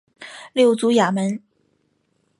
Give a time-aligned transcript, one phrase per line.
[0.53, 1.39] 六足亚门。